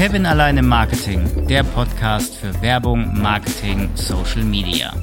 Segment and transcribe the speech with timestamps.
[0.00, 4.94] Kevin allein im Marketing, der Podcast für Werbung, Marketing, Social Media.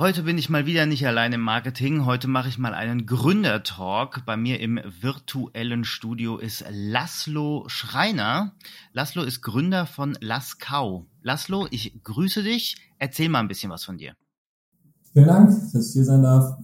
[0.00, 2.04] Heute bin ich mal wieder nicht allein im Marketing.
[2.04, 4.26] Heute mache ich mal einen Gründertalk.
[4.26, 8.56] Bei mir im virtuellen Studio ist Laszlo Schreiner.
[8.92, 11.06] Laszlo ist Gründer von Laskau.
[11.22, 12.74] Laszlo, ich grüße dich.
[12.98, 14.16] Erzähl mal ein bisschen was von dir.
[15.16, 16.58] Vielen Dank, dass ich hier sein darf.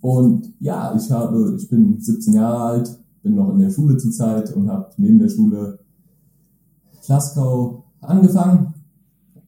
[0.00, 4.54] Und ja, ich habe, ich bin 17 Jahre alt, bin noch in der Schule zurzeit
[4.54, 5.80] und habe neben der Schule
[7.08, 8.74] Laskau angefangen.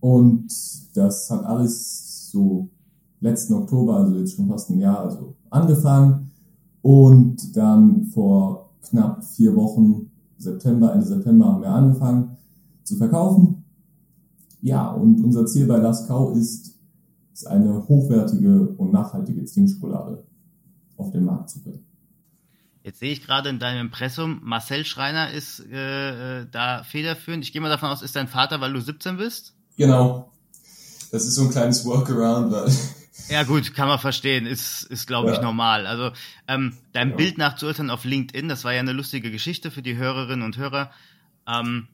[0.01, 0.49] Und
[0.95, 2.69] das hat alles so
[3.21, 6.33] letzten Oktober, also jetzt schon fast ein Jahr, also angefangen
[6.83, 12.37] und dann vor knapp vier Wochen, September, Ende September haben wir angefangen
[12.83, 13.63] zu verkaufen.
[14.63, 16.76] Ja, und unser Ziel bei Laskau ist,
[17.37, 20.25] ist eine hochwertige und nachhaltige Trinkschokolade
[20.97, 21.85] auf den Markt zu bringen.
[22.83, 27.45] Jetzt sehe ich gerade in deinem Impressum, Marcel Schreiner ist äh, äh da federführend.
[27.45, 29.55] Ich gehe mal davon aus, ist dein Vater, weil du 17 bist?
[29.77, 30.33] Genau.
[31.11, 32.73] Das ist so ein kleines Workaround, weil
[33.29, 35.87] ja gut, kann man verstehen, ist, ist glaube ich normal.
[35.87, 36.13] Also
[36.49, 37.17] ähm, dein ja.
[37.17, 40.91] Bild nachzuurteilen auf LinkedIn, das war ja eine lustige Geschichte für die Hörerinnen und Hörer.
[41.47, 41.89] Ähm,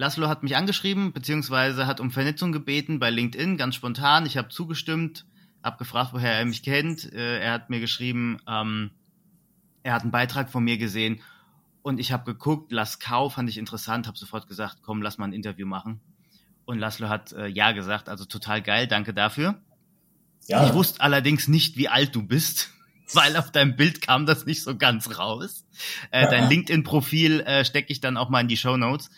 [0.00, 4.24] Laszlo hat mich angeschrieben, beziehungsweise hat um Vernetzung gebeten bei LinkedIn, ganz spontan.
[4.24, 5.26] Ich habe zugestimmt,
[5.62, 7.12] habe gefragt, woher er mich kennt.
[7.12, 8.92] Äh, er hat mir geschrieben, ähm,
[9.82, 11.20] er hat einen Beitrag von mir gesehen
[11.82, 15.34] und ich habe geguckt, Laskau fand ich interessant, habe sofort gesagt, komm, lass mal ein
[15.34, 16.00] Interview machen.
[16.64, 19.60] Und Laszlo hat äh, ja gesagt, also total geil, danke dafür.
[20.46, 20.64] Ja.
[20.66, 22.70] Ich wusste allerdings nicht, wie alt du bist,
[23.12, 25.66] weil auf deinem Bild kam das nicht so ganz raus.
[26.10, 26.26] Äh.
[26.30, 29.10] Dein LinkedIn-Profil äh, stecke ich dann auch mal in die Show Notes.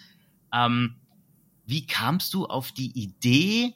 [0.53, 0.97] Ähm,
[1.65, 3.75] wie kamst du auf die Idee,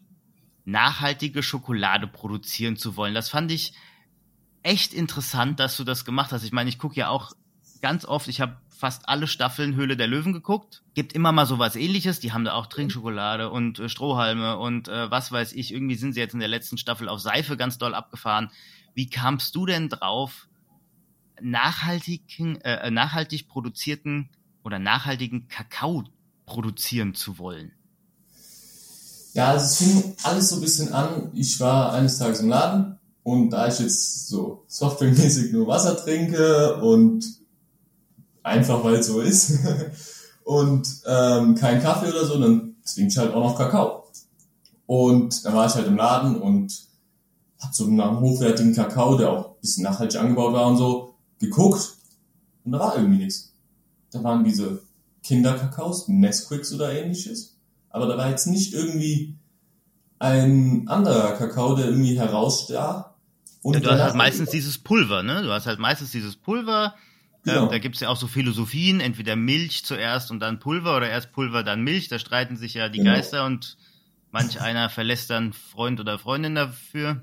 [0.65, 3.15] nachhaltige Schokolade produzieren zu wollen?
[3.15, 3.73] Das fand ich
[4.62, 6.45] echt interessant, dass du das gemacht hast.
[6.45, 7.33] Ich meine, ich gucke ja auch
[7.81, 10.83] ganz oft, ich habe fast alle Staffeln Höhle der Löwen geguckt.
[10.95, 12.21] Gibt immer mal sowas ähnliches.
[12.21, 15.73] Die haben da auch Trinkschokolade und äh, Strohhalme und äh, was weiß ich.
[15.73, 18.50] Irgendwie sind sie jetzt in der letzten Staffel auf Seife ganz doll abgefahren.
[18.95, 20.49] Wie kamst du denn drauf,
[21.41, 24.29] nachhaltigen, äh, nachhaltig produzierten
[24.62, 26.05] oder nachhaltigen Kakao
[26.47, 27.73] produzieren zu wollen?
[29.34, 31.31] Ja, also es fing alles so ein bisschen an.
[31.34, 36.81] Ich war eines Tages im Laden und da ich jetzt so softwaremäßig nur Wasser trinke
[36.81, 37.27] und
[38.43, 39.59] einfach weil es so ist.
[40.45, 44.05] und ähm, kein Kaffee oder so, dann trinke ich halt auch noch Kakao.
[44.87, 46.87] Und dann war ich halt im Laden und
[47.61, 51.97] hab so einen hochwertigen Kakao, der auch ein bisschen nachhaltig angebaut war und so, geguckt
[52.65, 53.53] und da war irgendwie nichts.
[54.11, 54.83] Da waren diese
[55.26, 57.56] Kinderkakaos, Nesquicks oder ähnliches,
[57.91, 59.34] aber da war jetzt nicht irgendwie
[60.19, 63.10] ein anderer Kakao, der irgendwie herausstach.
[63.62, 65.42] Und ja, du hast halt meistens dieses Pulver, ne?
[65.42, 66.94] Du hast halt meistens dieses Pulver,
[67.47, 67.64] Genau.
[67.64, 71.32] Ähm, da gibt's ja auch so Philosophien, entweder Milch zuerst und dann Pulver oder erst
[71.32, 72.08] Pulver, dann Milch.
[72.08, 73.12] Da streiten sich ja die genau.
[73.12, 73.76] Geister und
[74.32, 77.22] manch einer verlässt dann Freund oder Freundin dafür.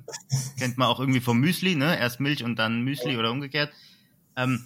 [0.57, 1.99] Kennt man auch irgendwie vom Müsli, ne?
[1.99, 3.73] Erst Milch und dann Müsli oder umgekehrt.
[4.37, 4.65] Ähm,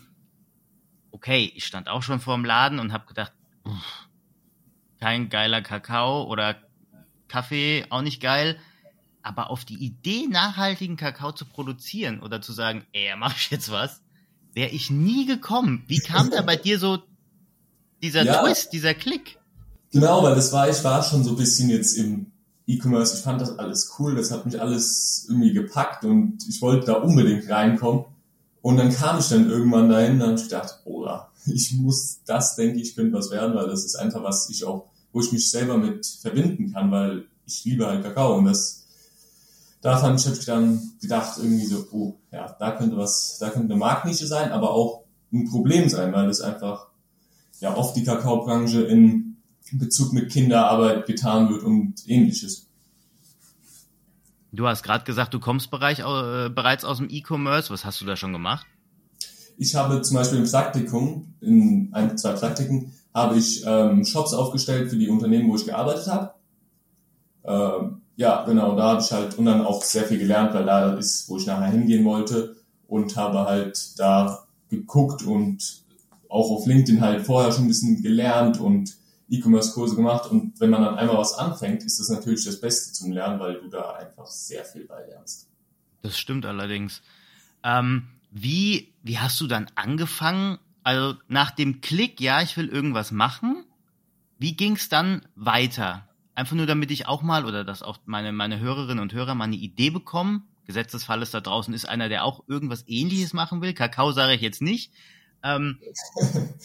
[1.18, 3.34] okay, ich stand auch schon vor dem Laden und habe gedacht,
[5.00, 6.56] kein geiler Kakao oder
[7.28, 8.58] Kaffee, auch nicht geil.
[9.24, 13.72] Aber auf die Idee, nachhaltigen Kakao zu produzieren oder zu sagen, ey, mach ich jetzt
[13.72, 14.02] was,
[14.54, 15.84] wäre ich nie gekommen.
[15.88, 17.00] Wie kam da bei dir so
[18.04, 19.40] dieser ja, Twist, dieser Klick?
[19.92, 22.32] Genau, weil das war, ich war schon so ein bisschen jetzt im
[22.68, 26.86] E-Commerce, ich fand das alles cool, das hat mich alles irgendwie gepackt und ich wollte
[26.86, 28.06] da unbedingt reinkommen.
[28.68, 31.08] Und dann kam ich dann irgendwann dahin und dann habe ich gedacht, oh,
[31.46, 34.90] ich muss das, denke ich, könnte was werden, weil das ist einfach was ich auch,
[35.14, 38.86] wo ich mich selber mit verbinden kann, weil ich liebe halt Kakao und das
[39.80, 43.52] da fand ich, habe ich dann gedacht, irgendwie so, oh, ja, da könnte was, da
[43.52, 46.88] könnte eine Marktnische sein, aber auch ein Problem sein, weil es einfach
[47.62, 49.38] ja oft die Kakaobranche in
[49.72, 52.67] Bezug mit Kinderarbeit getan wird und ähnliches.
[54.58, 57.72] Du hast gerade gesagt, du kommst Bereich, äh, bereits aus dem E-Commerce.
[57.72, 58.66] Was hast du da schon gemacht?
[59.60, 64.90] Ich habe zum Beispiel im Praktikum, in ein, zwei Praktiken, habe ich ähm, Shops aufgestellt
[64.90, 66.32] für die Unternehmen, wo ich gearbeitet habe.
[67.44, 70.94] Ähm, ja, genau, da habe ich halt und dann auch sehr viel gelernt, weil da
[70.94, 72.56] ist, wo ich nachher hingehen wollte
[72.88, 74.40] und habe halt da
[74.70, 75.84] geguckt und
[76.30, 78.96] auch auf LinkedIn halt vorher schon ein bisschen gelernt und
[79.30, 83.12] E-Commerce-Kurse gemacht und wenn man dann einmal was anfängt, ist das natürlich das Beste zum
[83.12, 85.50] Lernen, weil du da einfach sehr viel bei lernst.
[86.02, 87.02] Das stimmt allerdings.
[87.64, 90.60] Ähm, wie, wie hast du dann angefangen?
[90.84, 93.66] Also nach dem Klick, ja, ich will irgendwas machen.
[94.40, 96.08] Wie ging es dann weiter?
[96.34, 99.46] Einfach nur, damit ich auch mal oder dass auch meine, meine Hörerinnen und Hörer mal
[99.46, 100.48] eine Idee bekommen.
[100.66, 103.74] Gesetzesfall ist da draußen ist einer, der auch irgendwas ähnliches machen will.
[103.74, 104.94] Kakao sage ich jetzt nicht.
[105.44, 105.80] Ähm,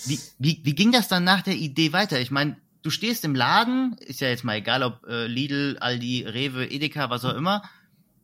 [0.06, 2.20] wie, wie, wie ging das dann nach der Idee weiter?
[2.20, 6.24] Ich meine, du stehst im Laden, ist ja jetzt mal egal, ob äh, Lidl, Aldi,
[6.24, 7.62] Rewe, Edeka, was auch immer.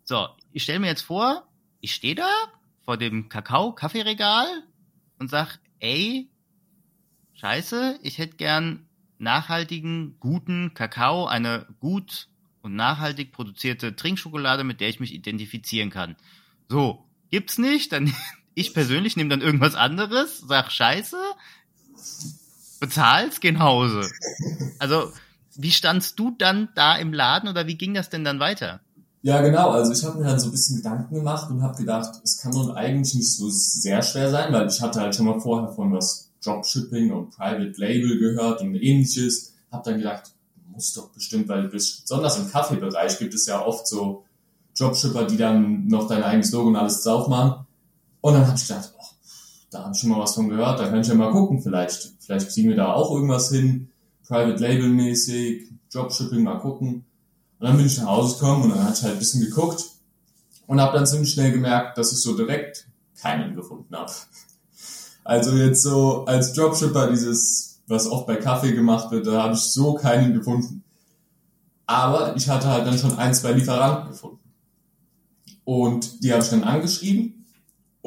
[0.04, 1.46] So, ich stelle mir jetzt vor,
[1.80, 2.28] ich stehe da
[2.84, 4.46] vor dem Kakao-Kaffeeregal
[5.18, 6.28] und sag, ey,
[7.34, 8.86] scheiße, ich hätte gern
[9.18, 12.28] nachhaltigen, guten Kakao, eine gut
[12.62, 16.16] und nachhaltig produzierte Trinkschokolade, mit der ich mich identifizieren kann.
[16.68, 18.12] So, gibt's nicht, dann
[18.58, 21.16] ich persönlich nehme dann irgendwas anderes, sag scheiße,
[22.80, 24.08] bezahl's, geh nach Hause.
[24.78, 25.12] Also,
[25.56, 28.80] wie standst du dann da im Laden oder wie ging das denn dann weiter?
[29.22, 29.70] Ja, genau.
[29.70, 32.52] Also ich habe mir dann so ein bisschen Gedanken gemacht und habe gedacht, es kann
[32.52, 35.92] doch eigentlich nicht so sehr schwer sein, weil ich hatte halt schon mal vorher von
[35.92, 39.54] was Dropshipping und Private Label gehört und ähnliches.
[39.72, 40.32] Habe dann gedacht,
[40.72, 44.24] muss doch bestimmt, weil besonders im Kaffeebereich gibt es ja oft so
[44.78, 47.66] Dropshipper, die dann noch dein eigenes Logo und alles drauf machen.
[48.20, 49.04] Und dann habe ich gedacht, oh,
[49.70, 52.14] da habe ich schon mal was von gehört, da kann ich ja mal gucken, vielleicht,
[52.20, 53.90] vielleicht kriegen wir da auch irgendwas hin,
[54.26, 57.04] Private Label mäßig, Dropshipping, mal gucken.
[57.58, 59.84] Und dann bin ich nach Hause gekommen und dann hatte ich halt ein bisschen geguckt
[60.66, 62.86] und habe dann ziemlich schnell gemerkt, dass ich so direkt
[63.20, 64.12] keinen gefunden habe.
[65.24, 69.60] Also jetzt so als Dropshipper dieses, was oft bei Kaffee gemacht wird, da habe ich
[69.60, 70.84] so keinen gefunden.
[71.86, 74.38] Aber ich hatte halt dann schon ein, zwei Lieferanten gefunden.
[75.64, 77.37] Und die habe ich dann angeschrieben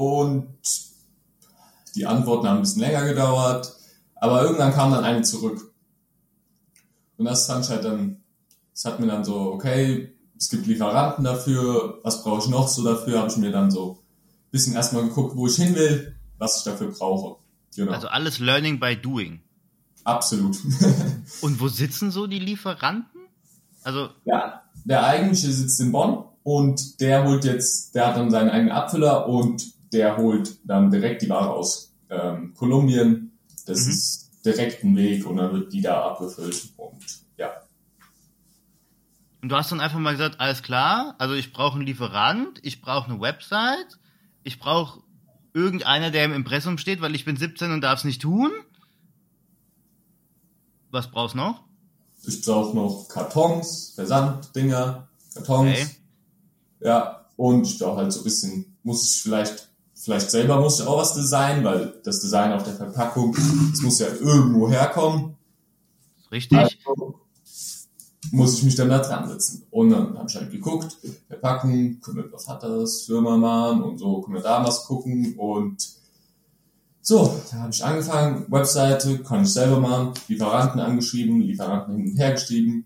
[0.01, 0.48] und
[1.95, 3.75] die Antworten haben ein bisschen länger gedauert,
[4.15, 5.74] aber irgendwann kam dann eine zurück.
[7.18, 8.21] Und das fand ich halt dann
[8.81, 12.83] es hat mir dann so, okay, es gibt Lieferanten dafür, was brauche ich noch so
[12.83, 14.00] dafür, habe ich mir dann so
[14.48, 17.39] ein bisschen erstmal geguckt, wo ich hin will, was ich dafür brauche.
[17.75, 17.92] Genau.
[17.92, 19.42] Also alles Learning by Doing.
[20.04, 20.57] Absolut.
[21.42, 23.21] Und wo sitzen so die Lieferanten?
[23.83, 28.50] Also ja, der eigentliche sitzt in Bonn und der holt jetzt, der hat dann seinen
[28.50, 33.31] eigenen Abfüller und der holt dann direkt die Ware aus ähm, Kolumbien.
[33.65, 33.91] Das mhm.
[33.91, 37.03] ist direkt ein Weg und dann wird die da abgefüllt und
[37.38, 37.51] ja,
[39.41, 42.81] und du hast dann einfach mal gesagt, alles klar, also ich brauche einen Lieferant, ich
[42.81, 43.99] brauche eine Website,
[44.43, 45.01] ich brauche
[45.53, 48.51] irgendeiner, der im Impressum steht, weil ich bin 17 und darf es nicht tun.
[50.91, 51.63] Was brauchst du noch?
[52.23, 55.71] Ich brauche noch Kartons, Versanddinger, Kartons.
[55.71, 55.87] Okay.
[56.81, 59.70] Ja, und ich brauche halt so ein bisschen, muss ich vielleicht,
[60.01, 63.36] vielleicht selber muss ich auch was designen, weil das Design auf der Verpackung,
[63.71, 65.36] das muss ja irgendwo herkommen.
[66.31, 66.57] Richtig.
[66.57, 67.19] Also,
[68.31, 69.65] muss ich mich dann da dran setzen.
[69.71, 73.98] Und dann habe ich halt geguckt, verpacken, können wir was hat das, Firma machen und
[73.98, 76.01] so, können wir da was gucken und
[77.04, 82.18] so, da habe ich angefangen, Webseite, kann ich selber machen, Lieferanten angeschrieben, Lieferanten hin und
[82.18, 82.86] her geschrieben,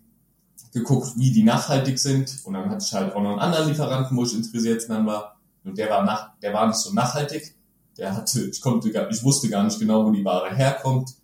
[0.72, 4.16] geguckt, wie die nachhaltig sind und dann hatte ich halt auch noch einen anderen Lieferanten,
[4.16, 5.35] wo ich interessiert dann war
[5.66, 7.54] und der war nach, der war nicht so nachhaltig,
[7.96, 11.14] der hatte, ich konnte gar, ich wusste gar nicht genau, wo die Ware herkommt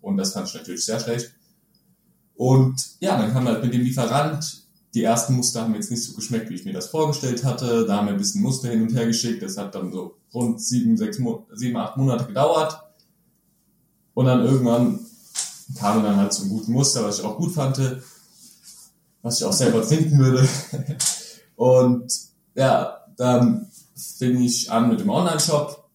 [0.00, 1.32] und das fand ich natürlich sehr schlecht.
[2.34, 4.62] Und ja, dann kam halt mit dem Lieferant,
[4.94, 7.86] die ersten Muster haben jetzt nicht so geschmeckt, wie ich mir das vorgestellt hatte.
[7.86, 9.42] Da haben wir ein bisschen Muster hin und her geschickt.
[9.42, 11.18] Das hat dann so rund sieben, sechs,
[11.54, 12.78] sieben, acht Monate gedauert.
[14.12, 15.00] Und dann irgendwann
[15.78, 17.78] kam dann halt ein gutes Muster, was ich auch gut fand,
[19.22, 20.46] was ich auch selber finden würde.
[21.56, 22.12] Und
[22.54, 23.68] ja, dann
[24.18, 25.88] fing ich an mit dem Online-Shop,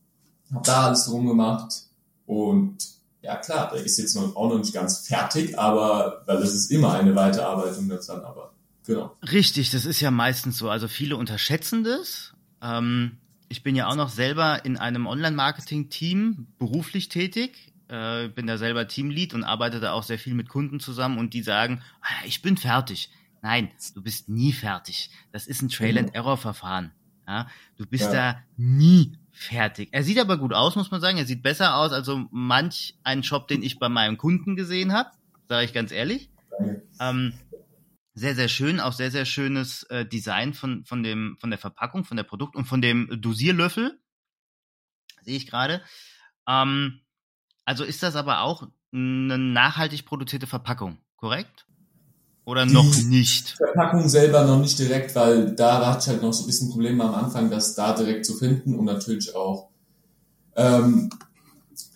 [0.53, 1.83] habe da alles drum gemacht
[2.25, 2.77] und
[3.21, 6.71] ja klar, der ist jetzt noch, auch noch nicht ganz fertig, aber weil das ist
[6.71, 8.53] immer eine Weiterarbeitung dann, aber
[8.85, 9.15] genau.
[9.31, 10.69] Richtig, das ist ja meistens so.
[10.69, 12.33] Also viele unterschätzen das.
[12.61, 13.17] Ähm,
[13.49, 17.73] ich bin ja auch noch selber in einem Online-Marketing-Team beruflich tätig.
[17.89, 21.33] Äh, bin da selber Teamlead und arbeite da auch sehr viel mit Kunden zusammen und
[21.33, 23.09] die sagen, ah, ich bin fertig.
[23.41, 25.09] Nein, du bist nie fertig.
[25.31, 26.91] Das ist ein Trail-and-Error-Verfahren.
[27.27, 28.33] Ja, du bist ja.
[28.33, 29.89] da nie fertig.
[29.91, 31.17] Er sieht aber gut aus, muss man sagen.
[31.17, 34.93] Er sieht besser aus als so manch einen Shop, den ich bei meinem Kunden gesehen
[34.93, 35.11] habe,
[35.47, 36.29] sage ich ganz ehrlich.
[36.99, 37.33] Ähm,
[38.13, 42.03] sehr, sehr schön, auch sehr, sehr schönes äh, Design von, von, dem, von der Verpackung,
[42.03, 43.99] von der Produkt und von dem Dosierlöffel.
[45.21, 45.83] Sehe ich gerade.
[46.47, 47.01] Ähm,
[47.65, 51.66] also ist das aber auch eine nachhaltig produzierte Verpackung, korrekt?
[52.47, 53.57] Oder noch nicht?
[53.57, 57.03] Verpackung selber noch nicht direkt, weil da hatte ich halt noch so ein bisschen Probleme
[57.03, 59.67] am Anfang, das da direkt zu finden und natürlich auch
[60.55, 61.09] ähm,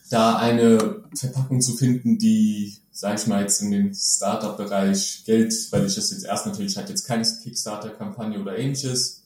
[0.09, 5.85] da eine Verpackung zu finden, die, sag ich mal, jetzt in den Startup-Bereich Geld, weil
[5.85, 9.23] ich das jetzt erst natürlich hatte jetzt keine Kickstarter-Kampagne oder ähnliches,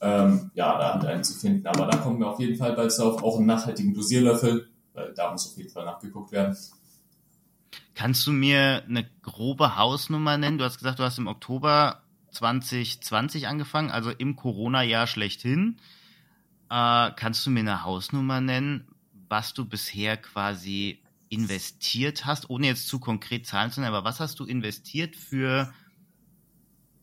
[0.00, 1.68] ähm, ja, da hat einen zu finden.
[1.68, 5.30] Aber da kommen wir auf jeden Fall bald drauf, auch einen nachhaltigen Dosierlöffel, weil da
[5.30, 6.56] muss auf jeden Fall nachgeguckt werden.
[7.94, 10.58] Kannst du mir eine grobe Hausnummer nennen?
[10.58, 15.78] Du hast gesagt, du hast im Oktober 2020 angefangen, also im Corona-Jahr schlechthin.
[16.70, 18.88] Äh, kannst du mir eine Hausnummer nennen,
[19.28, 24.20] was du bisher quasi investiert hast, ohne jetzt zu konkret Zahlen zu nennen, aber was
[24.20, 25.72] hast du investiert für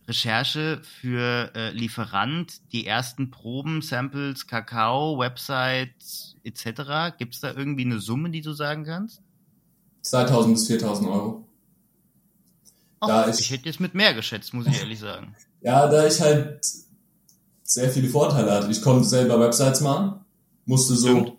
[0.08, 7.15] Recherche, für äh, Lieferant, die ersten Proben, Samples, Kakao, Websites etc.?
[7.17, 9.22] Gibt es da irgendwie eine Summe, die du sagen kannst?
[10.10, 11.46] 2000 bis 4000 Euro.
[13.00, 15.36] Ach, ich, ich hätte jetzt mit mehr geschätzt, muss ich ehrlich sagen.
[15.62, 16.66] ja, da ich halt
[17.63, 18.72] sehr viele Vorteile hatte.
[18.72, 20.20] Ich konnte selber Websites machen,
[20.66, 21.34] musste so, Stimmt.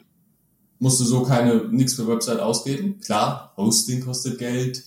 [0.79, 3.01] musste so keine, nichts für Website ausgeben.
[3.01, 4.83] Klar, Hosting kostet Geld.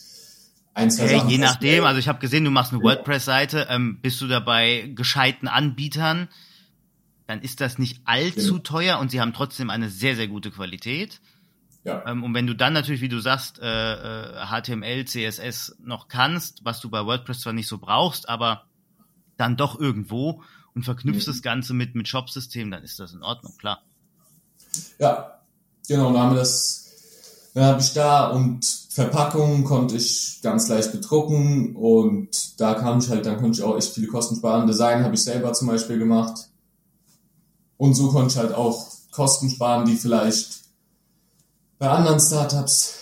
[0.74, 1.84] Ein, zwei hey, je nachdem, Geld.
[1.84, 2.90] also ich habe gesehen, du machst eine ja.
[2.90, 6.30] WordPress-Seite, ähm, bist du dabei gescheiten Anbietern,
[7.28, 8.62] dann ist das nicht allzu ja.
[8.62, 11.22] teuer und sie haben trotzdem eine sehr, sehr gute Qualität.
[11.84, 12.04] Ja.
[12.08, 16.63] Ähm, und wenn du dann natürlich, wie du sagst, äh, äh, HTML, CSS noch kannst,
[16.63, 18.63] was du bei WordPress zwar nicht so brauchst, aber
[19.38, 20.42] dann doch irgendwo
[20.75, 21.32] und verknüpfst mhm.
[21.32, 23.82] das Ganze mit, mit Shop-System, dann ist das in Ordnung, klar.
[24.98, 25.40] Ja,
[25.88, 30.92] genau, dann haben wir das, dann habe ich da und Verpackungen konnte ich ganz leicht
[30.92, 34.68] bedrucken und da kam ich halt, dann konnte ich auch echt viele Kosten sparen.
[34.68, 36.50] Design habe ich selber zum Beispiel gemacht.
[37.78, 40.62] Und so konnte ich halt auch Kosten sparen, die vielleicht
[41.84, 42.98] bei anderen Startups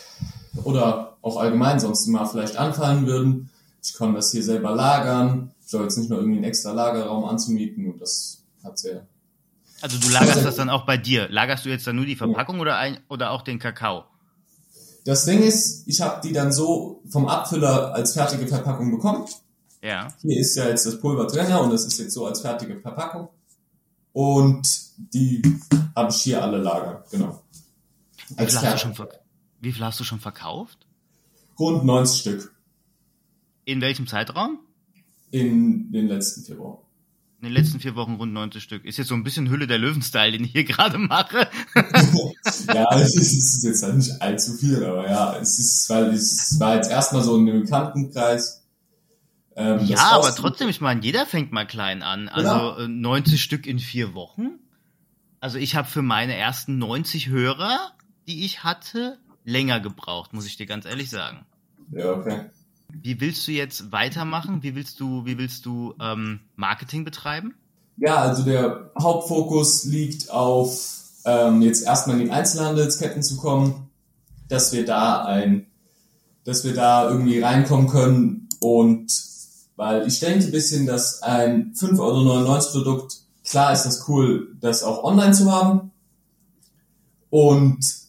[0.64, 3.52] oder auch allgemein sonst mal vielleicht anfallen würden.
[3.84, 5.52] Ich konnte das hier selber lagern.
[5.64, 9.06] Ich soll jetzt nicht nur irgendwie einen extra Lagerraum anzumieten und das hat sehr.
[9.82, 11.30] Also du lagerst also, das dann auch bei dir.
[11.30, 12.62] Lagerst du jetzt dann nur die Verpackung ja.
[12.64, 14.06] oder, ein, oder auch den Kakao?
[15.06, 19.26] Das Ding ist, ich habe die dann so vom Abfüller als fertige Verpackung bekommen.
[19.84, 20.08] Ja.
[20.24, 23.30] Hier ist ja jetzt das Pulver drin und das ist jetzt so als fertige Verpackung.
[24.12, 24.68] Und
[25.14, 25.60] die
[25.96, 27.41] habe ich hier alle lagern, genau.
[28.38, 29.08] Wie viel, hast du schon
[29.60, 30.88] Wie viel hast du schon verkauft?
[31.60, 32.56] Rund 90 Stück.
[33.66, 34.60] In welchem Zeitraum?
[35.32, 36.86] In den letzten vier Wochen.
[37.40, 38.86] In den letzten vier Wochen rund 90 Stück.
[38.86, 41.50] Ist jetzt so ein bisschen Hülle der Löwen-Style, den ich hier gerade mache.
[42.68, 46.76] ja, es ist jetzt halt nicht allzu viel, aber ja, es ist, weil es war
[46.76, 48.64] jetzt erstmal so in einem Bekanntenkreis.
[49.56, 52.30] Ähm, ja, aber trotzdem, ich meine, jeder fängt mal klein an.
[52.30, 52.88] Also ja.
[52.88, 54.60] 90 äh, Stück in vier Wochen.
[55.40, 57.92] Also ich habe für meine ersten 90 Hörer
[58.32, 61.46] die ich hatte, länger gebraucht, muss ich dir ganz ehrlich sagen.
[61.92, 62.46] Ja, okay.
[62.88, 64.64] Wie willst du jetzt weitermachen?
[64.64, 67.56] Wie willst du, wie willst du ähm, Marketing betreiben?
[67.98, 73.90] Ja, also der Hauptfokus liegt auf ähm, jetzt erstmal in die Einzelhandelsketten zu kommen,
[74.48, 75.68] dass wir da ein,
[76.46, 79.12] dass wir da irgendwie reinkommen können und
[79.76, 84.84] weil ich denke ein bisschen, dass ein 5,99 Euro Produkt, klar ist das cool, das
[84.84, 85.92] auch online zu haben
[87.30, 88.00] und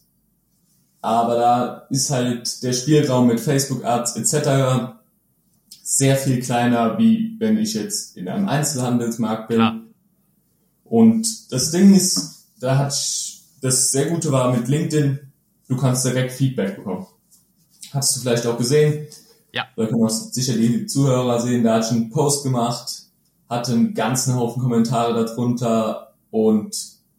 [1.03, 4.93] aber da ist halt der Spielraum mit Facebook Ads etc.
[5.83, 9.59] sehr viel kleiner, wie wenn ich jetzt in einem Einzelhandelsmarkt bin.
[9.59, 9.81] Ja.
[10.85, 15.19] Und das Ding ist, da hat ich, das sehr Gute war mit LinkedIn,
[15.67, 17.05] du kannst direkt Feedback bekommen.
[17.91, 19.05] Hast du vielleicht auch gesehen?
[19.51, 19.65] Ja.
[19.75, 23.03] Da können auch sicher die Zuhörer sehen, da hat ich einen Post gemacht,
[23.49, 26.73] hatte einen ganzen Haufen Kommentare darunter und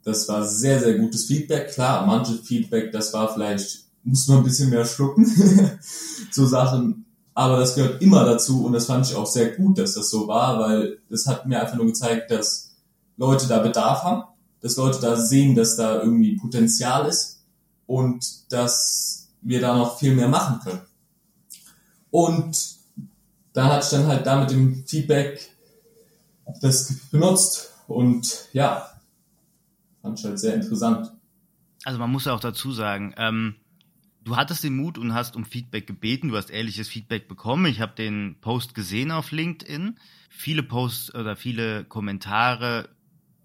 [0.05, 1.73] das war sehr, sehr gutes Feedback.
[1.73, 5.27] Klar, manche Feedback, das war vielleicht, muss man ein bisschen mehr schlucken,
[6.31, 7.07] so Sachen.
[7.33, 10.29] Aber das gehört immer dazu und das fand ich auch sehr gut, dass das so
[10.29, 12.71] war, weil das hat mir einfach nur gezeigt, dass
[13.17, 14.25] Leute da Bedarf haben,
[14.61, 17.41] dass Leute da sehen, dass da irgendwie Potenzial ist
[17.87, 20.81] und dass wir da noch viel mehr machen können.
[22.11, 22.77] Und
[23.53, 25.51] da hatte ich dann halt da mit dem Feedback
[26.61, 28.94] das benutzt und ja,
[30.05, 31.11] fand ich halt sehr interessant.
[31.85, 33.55] Also man muss ja auch dazu sagen, ähm,
[34.23, 37.65] du hattest den Mut und hast um Feedback gebeten, du hast ehrliches Feedback bekommen.
[37.67, 39.99] Ich habe den Post gesehen auf LinkedIn.
[40.29, 42.91] Viele Posts oder viele Kommentare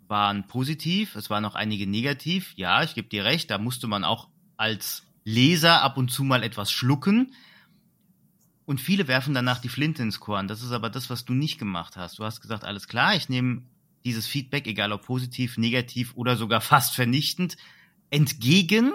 [0.09, 2.53] waren positiv, es waren auch einige negativ.
[2.55, 6.43] Ja, ich gebe dir recht, da musste man auch als Leser ab und zu mal
[6.43, 7.33] etwas schlucken.
[8.65, 10.47] Und viele werfen danach die Flinte ins Korn.
[10.47, 12.19] Das ist aber das, was du nicht gemacht hast.
[12.19, 13.61] Du hast gesagt, alles klar, ich nehme
[14.09, 17.57] dieses Feedback, egal ob positiv, negativ oder sogar fast vernichtend,
[18.09, 18.91] entgegen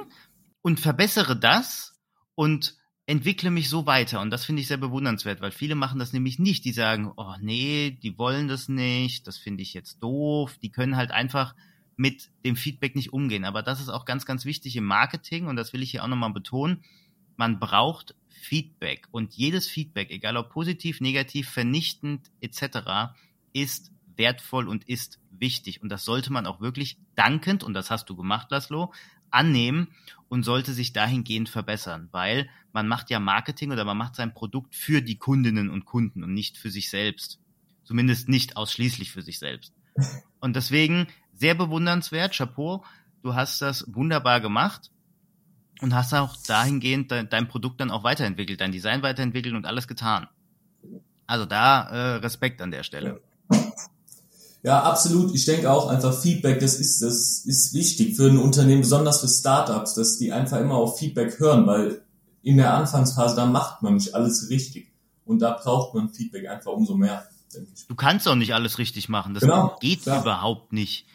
[0.61, 2.01] und verbessere das
[2.35, 4.21] und entwickle mich so weiter.
[4.21, 6.65] Und das finde ich sehr bewundernswert, weil viele machen das nämlich nicht.
[6.65, 10.59] Die sagen, oh nee, die wollen das nicht, das finde ich jetzt doof.
[10.61, 11.55] Die können halt einfach
[11.97, 13.45] mit dem Feedback nicht umgehen.
[13.45, 16.09] Aber das ist auch ganz, ganz wichtig im Marketing und das will ich hier auch
[16.09, 16.83] nochmal betonen.
[17.37, 23.15] Man braucht Feedback und jedes Feedback, egal ob positiv, negativ, vernichtend etc.,
[23.53, 25.83] ist wertvoll und ist wichtig.
[25.83, 28.93] Und das sollte man auch wirklich dankend, und das hast du gemacht, Laszlo,
[29.35, 29.89] annehmen
[30.29, 34.75] und sollte sich dahingehend verbessern, weil man macht ja Marketing oder man macht sein Produkt
[34.75, 37.41] für die Kundinnen und Kunden und nicht für sich selbst.
[37.85, 39.75] Zumindest nicht ausschließlich für sich selbst.
[40.41, 42.85] Und deswegen sehr bewundernswert, Chapeau,
[43.23, 44.91] du hast das wunderbar gemacht
[45.81, 49.89] und hast auch dahingehend dein, dein Produkt dann auch weiterentwickelt, dein Design weiterentwickelt und alles
[49.89, 50.29] getan.
[51.27, 53.23] Also da äh, Respekt an der Stelle.
[54.65, 55.35] Ja, absolut.
[55.35, 59.29] Ich denke auch einfach Feedback, das ist, das ist wichtig für ein Unternehmen, besonders für
[59.29, 62.03] Startups, dass die einfach immer auf Feedback hören, weil
[62.43, 64.91] in der Anfangsphase, da macht man nicht alles richtig.
[65.27, 67.87] Und da braucht man Feedback einfach umso mehr, denke ich.
[67.87, 69.35] Du kannst auch nicht alles richtig machen.
[69.35, 70.23] Das genau, geht klar.
[70.23, 71.07] überhaupt nicht.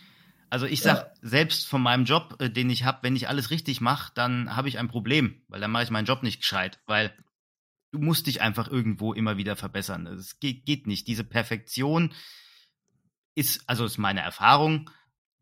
[0.52, 1.12] Also ich sag ja.
[1.28, 4.70] selbst von meinem Job, äh, den ich habe, wenn ich alles richtig mache, dann habe
[4.70, 7.12] ich ein Problem, weil dann mache ich meinen Job nicht gescheit, weil
[7.92, 10.06] du musst dich einfach irgendwo immer wieder verbessern.
[10.06, 11.08] Es geht, geht nicht.
[11.08, 12.14] Diese Perfektion
[13.40, 14.90] ist, also ist meine Erfahrung,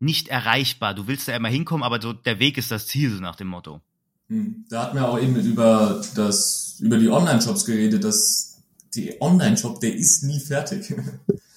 [0.00, 0.94] nicht erreichbar.
[0.94, 3.48] Du willst da immer hinkommen, aber so der Weg ist das Ziel, so nach dem
[3.48, 3.80] Motto.
[4.28, 4.64] Hm.
[4.68, 8.62] Da hatten wir auch eben über das, über die Online-Shops geredet, dass
[8.94, 10.94] die Online-Shop, der ist nie fertig.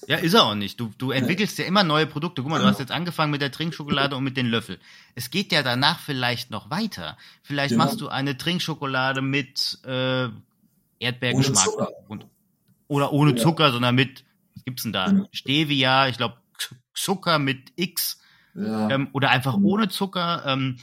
[0.08, 0.80] Ja, ist er auch nicht.
[0.80, 2.42] Du, du entwickelst ja immer neue Produkte.
[2.42, 4.78] Guck mal, du hast jetzt angefangen mit der Trinkschokolade und mit den Löffel.
[5.14, 7.16] Es geht ja danach vielleicht noch weiter.
[7.42, 7.84] Vielleicht genau.
[7.84, 10.28] machst du eine Trinkschokolade mit äh,
[10.98, 11.68] Erdbeergeschmack.
[11.68, 12.26] Ohne und,
[12.88, 13.36] oder ohne ja.
[13.36, 14.24] Zucker, sondern mit,
[14.62, 15.26] was gibt's denn da?
[15.32, 16.36] Stevia, ich glaube
[16.94, 18.20] Zucker mit X.
[18.54, 18.90] Ja.
[18.90, 19.66] Ähm, oder einfach mhm.
[19.66, 20.44] ohne Zucker.
[20.46, 20.78] Ähm,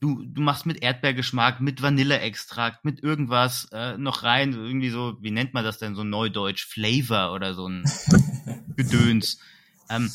[0.00, 5.30] du, du machst mit Erdbeergeschmack, mit Vanilleextrakt, mit irgendwas äh, noch rein, irgendwie so, wie
[5.30, 7.84] nennt man das denn so neudeutsch, Flavor oder so ein
[8.76, 9.38] Gedöns.
[9.90, 10.10] Ähm,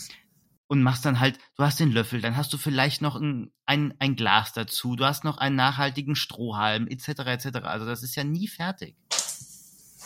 [0.70, 3.94] und machst dann halt, du hast den Löffel, dann hast du vielleicht noch ein, ein,
[4.00, 7.48] ein Glas dazu, du hast noch einen nachhaltigen Strohhalm, etc., etc.
[7.64, 8.96] Also das ist ja nie fertig.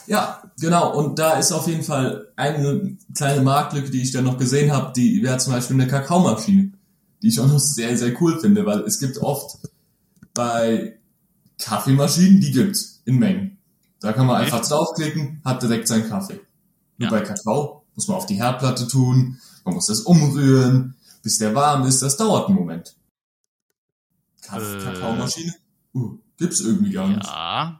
[0.07, 0.97] Ja, genau.
[0.97, 4.93] Und da ist auf jeden Fall eine kleine Marktlücke, die ich da noch gesehen habe,
[4.95, 6.71] die wäre zum Beispiel eine Kakaomaschine,
[7.21, 9.57] die ich auch noch sehr, sehr cool finde, weil es gibt oft
[10.33, 10.97] bei
[11.59, 13.57] Kaffeemaschinen, die gibt's in Mengen.
[13.99, 16.39] Da kann man einfach draufklicken, hat direkt seinen Kaffee.
[16.97, 17.19] Nur ja.
[17.19, 21.85] bei Kakao muss man auf die Herdplatte tun, man muss das umrühren, bis der warm
[21.85, 22.95] ist, das dauert einen Moment.
[24.41, 25.53] Kaff äh, Kakaomaschine?
[25.93, 27.25] Uh, gibt's irgendwie gar nicht.
[27.25, 27.79] Ja.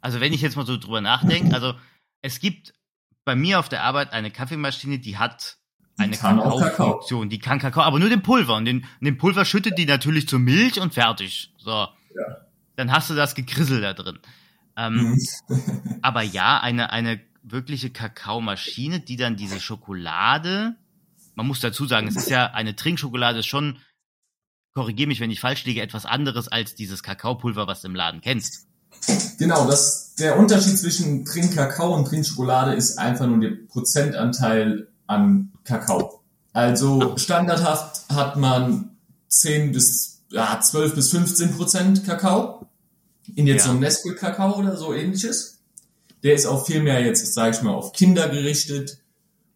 [0.00, 1.74] Also wenn ich jetzt mal so drüber nachdenke, also
[2.22, 2.74] es gibt
[3.24, 5.58] bei mir auf der Arbeit eine Kaffeemaschine, die hat
[5.98, 7.28] eine Kakao-Funktion.
[7.28, 8.56] Die kann Kakao, aber nur den Pulver.
[8.56, 11.52] Und den, den Pulver schüttet die natürlich zur Milch und fertig.
[11.58, 11.70] So.
[11.70, 11.90] Ja.
[12.76, 14.20] Dann hast du das Gekrissel da drin.
[14.76, 15.16] Ähm,
[15.48, 15.98] mhm.
[16.02, 20.76] aber ja, eine, eine wirkliche Kakaomaschine, die dann diese Schokolade,
[21.34, 23.78] man muss dazu sagen, es ist ja eine Trinkschokolade, ist schon,
[24.74, 28.20] korrigiere mich, wenn ich falsch liege, etwas anderes als dieses Kakaopulver, was du im Laden
[28.20, 28.67] kennst.
[29.38, 36.20] Genau, das, der Unterschied zwischen Trinkkakao und Trinkschokolade ist einfach nur der Prozentanteil an Kakao.
[36.52, 38.96] Also standardhaft hat man
[39.28, 42.66] 10 bis ja, 12 bis 15 Prozent Kakao.
[43.34, 43.64] In jetzt ja.
[43.66, 45.60] so einem Nesquik-Kakao oder so ähnliches.
[46.22, 48.98] Der ist auch viel mehr jetzt, sage ich mal, auf Kinder gerichtet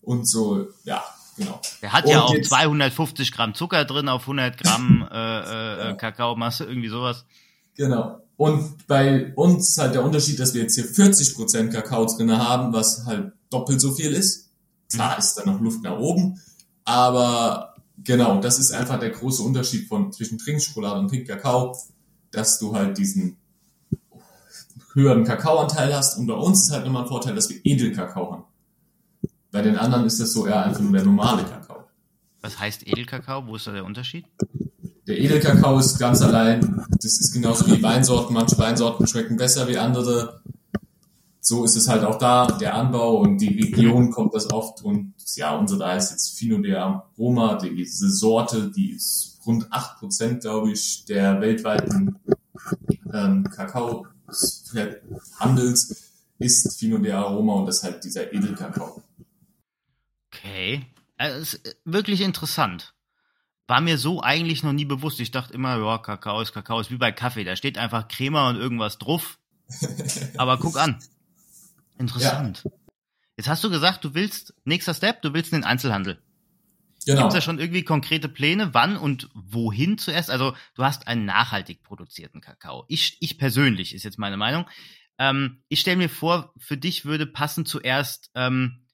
[0.03, 1.03] und so, ja,
[1.37, 1.61] genau.
[1.81, 5.93] Der hat und ja auch 250 Gramm Zucker drin auf 100 Gramm äh, äh, ja.
[5.95, 7.25] Kakaomasse, irgendwie sowas.
[7.77, 8.22] Genau.
[8.43, 12.37] Und bei uns ist halt der Unterschied, dass wir jetzt hier 40 Prozent Kakao drin
[12.37, 14.51] haben, was halt doppelt so viel ist.
[14.93, 16.41] Klar ist da noch Luft nach oben,
[16.85, 21.79] aber genau, das ist einfach der große Unterschied von zwischen Trinkschokolade und Trinkkakao,
[22.33, 23.37] dass du halt diesen
[24.93, 28.45] höheren Kakaoanteil hast und bei uns ist halt nochmal ein Vorteil, dass wir Edelkakao haben.
[29.53, 31.85] Bei den anderen ist das so eher einfach nur der normale Kakao.
[32.41, 33.47] Was heißt Edelkakao?
[33.47, 34.25] Wo ist da der Unterschied?
[35.07, 38.35] Der Edelkakao ist ganz allein, das ist genauso wie Weinsorten.
[38.35, 40.43] Manche Weinsorten schmecken besser wie andere
[41.45, 45.15] so ist es halt auch da, der Anbau und die Region kommt das oft und
[45.35, 50.43] ja, unser da ist jetzt Fino de Aroma, diese Sorte, die ist rund acht Prozent,
[50.43, 52.15] glaube ich, der weltweiten
[53.13, 59.03] ähm, Kakao-Handels ist Fino de Aroma und das ist halt dieser Edelkakao.
[60.33, 60.87] Okay,
[61.17, 62.95] also ist wirklich interessant.
[63.73, 65.19] War mir so eigentlich noch nie bewusst.
[65.19, 67.43] Ich dachte immer, ja, Kakao ist Kakao, ist wie bei Kaffee.
[67.43, 69.39] Da steht einfach Crema und irgendwas drauf.
[70.37, 70.99] Aber guck an,
[71.97, 72.65] Interessant.
[72.65, 72.71] Ja.
[73.39, 76.21] Jetzt hast du gesagt, du willst, nächster Step, du willst den Einzelhandel.
[77.07, 77.23] Genau.
[77.23, 80.31] Gibt es da schon irgendwie konkrete Pläne, wann und wohin zuerst?
[80.31, 82.85] Also du hast einen nachhaltig produzierten Kakao.
[82.89, 84.67] Ich, ich persönlich, ist jetzt meine Meinung.
[85.17, 88.85] Ähm, ich stelle mir vor, für dich würde passen zuerst, ähm,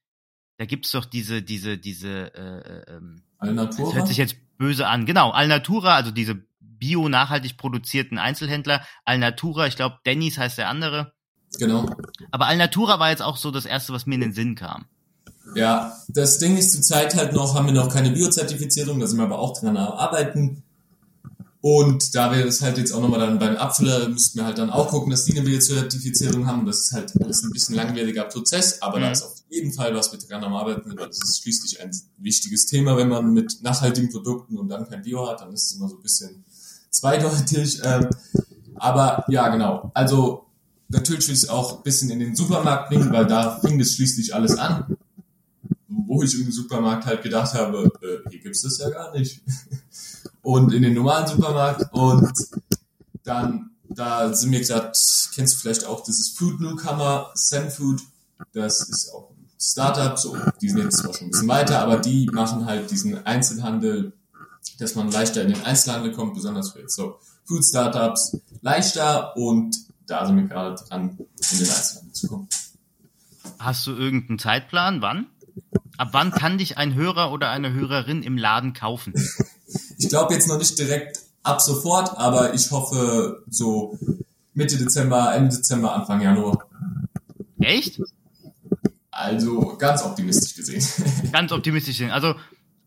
[0.56, 3.86] da gibt's doch diese, diese, diese, äh, äh, ähm, Alnatura?
[3.86, 5.06] Das hört sich jetzt böse an.
[5.06, 8.82] Genau, Alnatura, also diese bio nachhaltig produzierten Einzelhändler.
[9.04, 11.12] Alnatura, ich glaube, Dennis heißt der andere.
[11.58, 11.88] Genau.
[12.30, 14.86] Aber Alnatura war jetzt auch so das erste, was mir in den Sinn kam.
[15.54, 19.24] Ja, das Ding ist zurzeit halt noch, haben wir noch keine Biozertifizierung, da sind wir
[19.24, 20.62] aber auch dran arbeiten.
[21.60, 24.70] Und da wir das halt jetzt auch nochmal dann beim Abfüller, müssten wir halt dann
[24.70, 26.64] auch gucken, dass die eine Biozertifizierung haben.
[26.64, 29.02] Das ist halt alles ein bisschen langwieriger Prozess, aber mhm.
[29.02, 30.94] da ist auf jeden Fall was mit dran am Arbeiten.
[30.96, 35.28] Das ist schließlich ein wichtiges Thema, wenn man mit nachhaltigen Produkten und dann kein Bio
[35.28, 36.44] hat, dann ist es immer so ein bisschen
[36.90, 37.80] zweideutig.
[37.82, 38.08] Ähm,
[38.76, 39.90] aber ja, genau.
[39.94, 40.46] Also
[40.88, 43.96] natürlich will ich es auch ein bisschen in den Supermarkt bringen, weil da fing es
[43.96, 44.96] schließlich alles an.
[45.88, 49.42] Wo ich im Supermarkt halt gedacht habe, äh, hier gibt's das ja gar nicht.
[50.48, 52.32] und in den normalen Supermarkt und
[53.22, 54.96] dann, da sind mir gesagt,
[55.34, 58.00] kennst du vielleicht auch dieses Food Newcomer, Zenfood,
[58.54, 61.98] das ist auch ein Startup, so, die sind jetzt zwar schon ein bisschen weiter, aber
[61.98, 64.14] die machen halt diesen Einzelhandel,
[64.78, 69.76] dass man leichter in den Einzelhandel kommt, besonders für jetzt so Food Startups, leichter und
[70.06, 72.48] da sind wir gerade dran, in den Einzelhandel zu kommen.
[73.58, 75.02] Hast du irgendeinen Zeitplan?
[75.02, 75.26] Wann?
[75.98, 79.12] Ab wann kann dich ein Hörer oder eine Hörerin im Laden kaufen?
[79.98, 83.98] Ich glaube jetzt noch nicht direkt ab sofort, aber ich hoffe so
[84.54, 86.66] Mitte Dezember, Ende Dezember, Anfang Januar.
[87.60, 88.00] Echt?
[89.10, 90.84] Also ganz optimistisch gesehen.
[91.32, 92.12] Ganz optimistisch gesehen.
[92.12, 92.36] Also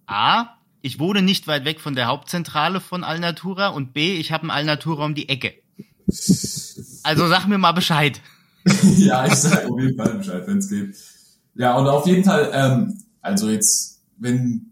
[0.06, 4.47] A, ich wohne nicht weit weg von der Hauptzentrale von Alnatura und B, ich habe
[4.47, 5.54] ein Alnatura um die Ecke.
[7.04, 8.21] Also sag mir mal Bescheid.
[8.97, 10.95] ja, ich sag auf jeden Fall Bescheid, wenn es geht.
[11.56, 14.70] Ja, und auf jeden Fall, ähm, also jetzt, wenn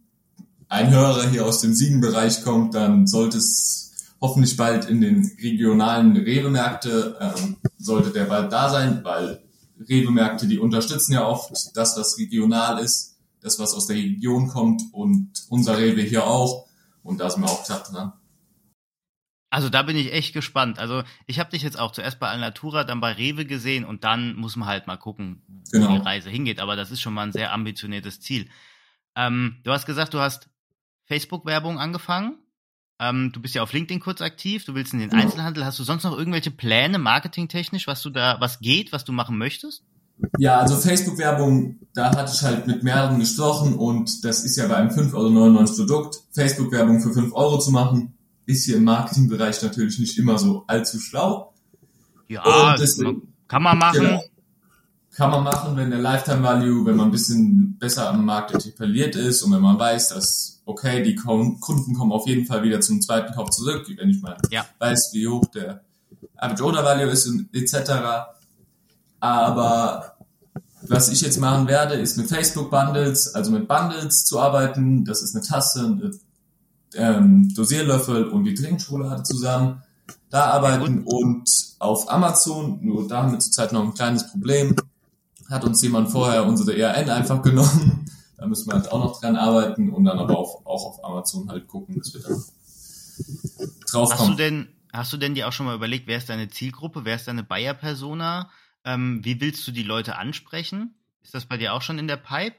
[0.70, 6.16] ein Hörer hier aus dem Siegenbereich kommt, dann sollte es hoffentlich bald in den regionalen
[6.16, 9.42] Rewe-Märkte, ähm, sollte der bald da sein, weil
[9.80, 14.84] Rewe-Märkte, die unterstützen ja oft, dass das regional ist, das was aus der Region kommt
[14.92, 16.68] und unser Rewe hier auch
[17.02, 18.14] und da sind wir auch knapp dran.
[19.52, 20.78] Also da bin ich echt gespannt.
[20.78, 24.36] Also ich habe dich jetzt auch zuerst bei Alnatura, dann bei Rewe gesehen und dann
[24.36, 25.98] muss man halt mal gucken, wo genau.
[25.98, 26.60] die Reise hingeht.
[26.60, 28.48] Aber das ist schon mal ein sehr ambitioniertes Ziel.
[29.16, 30.49] Ähm, du hast gesagt, du hast
[31.10, 32.38] Facebook-Werbung angefangen.
[33.00, 35.66] Ähm, du bist ja auf LinkedIn kurz aktiv, du willst in den Einzelhandel.
[35.66, 39.38] Hast du sonst noch irgendwelche Pläne, marketingtechnisch, was du da, was geht, was du machen
[39.38, 39.84] möchtest?
[40.38, 44.76] Ja, also Facebook-Werbung, da hatte ich halt mit mehreren gesprochen und das ist ja bei
[44.76, 46.20] einem 5,99 Euro Produkt.
[46.32, 51.00] Facebook-Werbung für 5 Euro zu machen, ist hier im Marketingbereich natürlich nicht immer so allzu
[51.00, 51.54] schlau.
[52.28, 54.02] Ja, deswegen, kann man machen.
[54.02, 54.24] Genau,
[55.20, 59.18] kann man machen, wenn der Lifetime Value, wenn man ein bisschen besser am Markt etabliert
[59.18, 63.02] ist und wenn man weiß, dass okay, die Kunden kommen auf jeden Fall wieder zum
[63.02, 64.66] zweiten Kauf zurück, wenn ich mal ja.
[64.80, 65.82] weiß, wie hoch der
[66.38, 67.92] Average Order Value ist und etc.
[69.20, 70.16] Aber
[70.84, 75.04] was ich jetzt machen werde, ist mit Facebook Bundles, also mit Bundles zu arbeiten.
[75.04, 76.12] Das ist eine Tasse, eine
[76.94, 79.84] ähm, Dosierlöffel und die Trinkschokolade zusammen.
[80.30, 84.76] Da arbeiten und auf Amazon, nur da haben wir zurzeit noch ein kleines Problem,
[85.50, 88.06] hat uns jemand vorher unsere ERN einfach genommen
[88.40, 91.50] da müssen wir halt auch noch dran arbeiten und dann aber auch, auch auf Amazon
[91.50, 92.30] halt gucken, dass wir da
[93.92, 96.50] drauf hast Du denn, hast du denn dir auch schon mal überlegt, wer ist deine
[96.50, 98.50] Zielgruppe, wer ist deine Buyer-Persona?
[98.86, 100.96] Ähm, wie willst du die Leute ansprechen?
[101.22, 102.56] Ist das bei dir auch schon in der Pipe?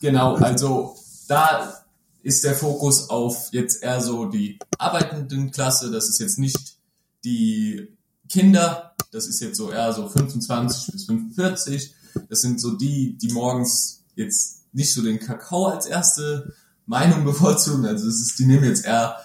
[0.00, 0.94] Genau, also
[1.26, 1.82] da
[2.22, 5.90] ist der Fokus auf jetzt eher so die arbeitenden Klasse.
[5.90, 6.76] Das ist jetzt nicht
[7.24, 7.96] die
[8.28, 11.94] Kinder, das ist jetzt so eher so 25 bis 45.
[12.28, 16.54] Das sind so die, die morgens jetzt nicht so den Kakao als erste
[16.86, 17.86] Meinung bevorzugen.
[17.86, 19.16] Also es ist, die nehmen jetzt eher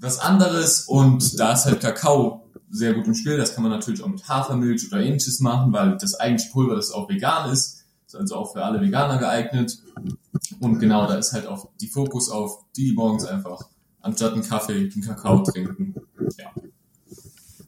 [0.00, 3.36] was anderes und da ist halt Kakao sehr gut im Spiel.
[3.36, 6.90] Das kann man natürlich auch mit Hafermilch oder ähnliches machen, weil das eigentliche Pulver, das
[6.90, 9.78] auch vegan ist, ist also auch für alle Veganer geeignet.
[10.60, 13.62] Und genau, da ist halt auch die Fokus auf die morgens einfach
[14.00, 15.94] anstatt einen Kaffee einen Kakao trinken.
[16.38, 16.52] Ja.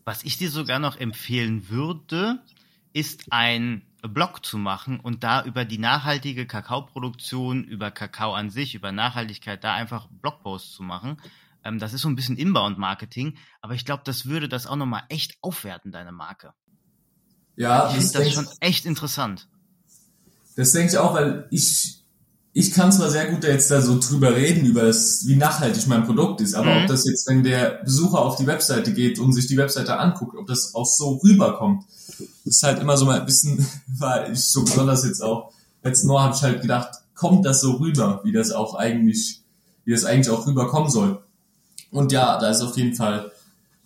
[0.04, 2.40] Was ich dir sogar noch empfehlen würde,
[2.92, 8.74] ist ein Blog zu machen und da über die nachhaltige Kakaoproduktion, über Kakao an sich,
[8.74, 11.20] über Nachhaltigkeit, da einfach Blogposts zu machen.
[11.64, 15.02] Ähm, das ist so ein bisschen Inbound-Marketing, aber ich glaube, das würde das auch nochmal
[15.08, 16.54] echt aufwerten, deine Marke.
[17.56, 19.48] Ja, ich finde das schon echt interessant.
[20.54, 21.97] Das denke ich auch, weil ich
[22.58, 26.04] ich kann zwar sehr gut jetzt da so drüber reden, über das, wie nachhaltig mein
[26.04, 26.82] Produkt ist, aber mhm.
[26.82, 30.36] ob das jetzt, wenn der Besucher auf die Webseite geht und sich die Webseite anguckt,
[30.36, 31.84] ob das auch so rüberkommt,
[32.44, 35.52] ist halt immer so mal ein bisschen, weil ich so besonders jetzt auch,
[35.84, 39.40] letzten Mal habe ich halt gedacht, kommt das so rüber, wie das auch eigentlich,
[39.84, 41.22] wie das eigentlich auch rüberkommen soll.
[41.92, 43.30] Und ja, da ist auf jeden Fall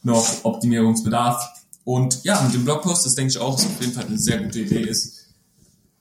[0.03, 1.47] noch Optimierungsbedarf.
[1.85, 4.43] Und ja, mit dem Blogpost, das denke ich auch, dass auf jeden Fall eine sehr
[4.43, 5.27] gute Idee ist.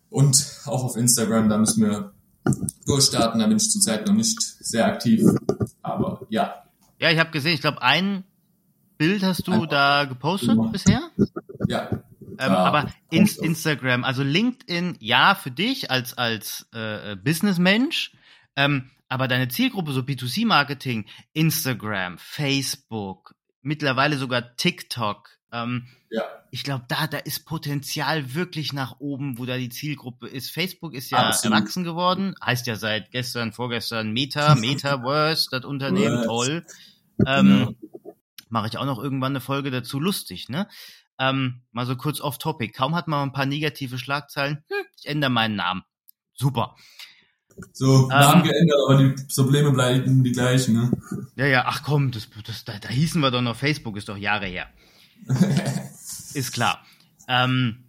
[0.09, 2.13] Und auch auf Instagram, da müssen wir
[2.85, 3.39] durchstarten.
[3.39, 5.23] Da bin ich zurzeit noch nicht sehr aktiv.
[5.81, 6.63] Aber ja.
[6.99, 8.23] Ja, ich habe gesehen, ich glaube, ein
[8.97, 11.01] Bild hast du ein da gepostet bisher?
[11.67, 11.89] Ja.
[12.37, 18.13] Ähm, aber in, Instagram, also LinkedIn, ja, für dich als, als äh, Businessmensch,
[18.55, 26.23] Ähm, aber deine Zielgruppe, so B2C-Marketing, Instagram, Facebook, mittlerweile sogar TikTok, ähm, ja.
[26.49, 30.51] ich glaube, da, da ist Potenzial wirklich nach oben, wo da die Zielgruppe ist.
[30.51, 31.57] Facebook ist ja Absolut.
[31.57, 36.65] erwachsen geworden, heißt ja seit gestern, vorgestern Meta, Metaverse, das Unternehmen, toll.
[37.25, 38.15] Ähm, genau.
[38.49, 40.67] Mache ich auch noch irgendwann eine Folge dazu, lustig, ne?
[41.19, 42.73] Ähm, mal so kurz off topic.
[42.73, 45.83] Kaum hat man ein paar negative Schlagzeilen, hm, ich ändere meinen Namen.
[46.33, 46.75] Super.
[47.73, 50.91] So, Namen ähm, geändert, aber die Probleme bleiben die gleichen, ne?
[51.35, 54.17] Ja, ja, ach komm, das, das, da, da hießen wir doch noch Facebook, ist doch
[54.17, 54.67] Jahre her.
[56.33, 56.85] ist klar.
[57.27, 57.85] Ähm,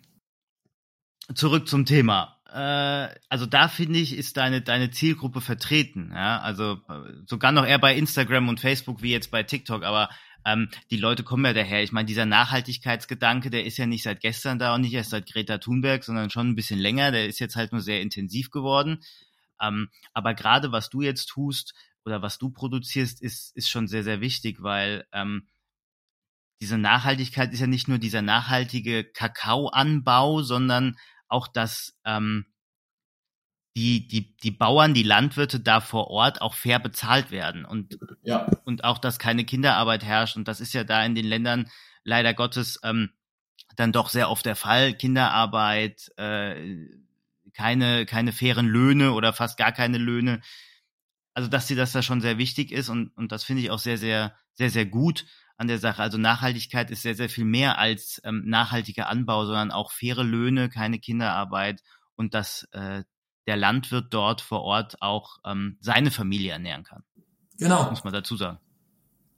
[1.34, 2.38] zurück zum Thema.
[2.52, 6.10] Äh, also da finde ich, ist deine, deine Zielgruppe vertreten.
[6.14, 6.40] Ja?
[6.40, 10.10] Also äh, sogar noch eher bei Instagram und Facebook wie jetzt bei TikTok, aber
[10.44, 11.82] ähm, die Leute kommen ja daher.
[11.82, 15.30] Ich meine, dieser Nachhaltigkeitsgedanke, der ist ja nicht seit gestern da und nicht erst seit
[15.30, 17.12] Greta Thunberg, sondern schon ein bisschen länger.
[17.12, 19.02] Der ist jetzt halt nur sehr intensiv geworden.
[19.60, 24.02] Ähm, aber gerade was du jetzt tust oder was du produzierst, ist, ist schon sehr,
[24.02, 25.46] sehr wichtig, weil ähm,
[26.62, 30.96] diese Nachhaltigkeit ist ja nicht nur dieser nachhaltige Kakaoanbau, sondern
[31.26, 32.46] auch, dass ähm,
[33.74, 38.46] die, die, die Bauern, die Landwirte da vor Ort auch fair bezahlt werden und, ja.
[38.64, 40.36] und auch, dass keine Kinderarbeit herrscht.
[40.36, 41.68] Und das ist ja da in den Ländern
[42.04, 43.10] leider Gottes ähm,
[43.74, 44.94] dann doch sehr oft der Fall.
[44.94, 46.76] Kinderarbeit, äh,
[47.54, 50.40] keine, keine fairen Löhne oder fast gar keine Löhne.
[51.34, 53.78] Also, dass sie das da schon sehr wichtig ist und, und das finde ich auch
[53.78, 55.24] sehr, sehr, sehr, sehr gut
[55.56, 56.02] an der Sache.
[56.02, 60.68] Also Nachhaltigkeit ist sehr, sehr viel mehr als ähm, nachhaltiger Anbau, sondern auch faire Löhne,
[60.68, 61.82] keine Kinderarbeit
[62.16, 63.04] und dass äh,
[63.46, 67.02] der Landwirt dort vor Ort auch ähm, seine Familie ernähren kann.
[67.58, 67.88] Genau.
[67.90, 68.58] Muss man dazu sagen.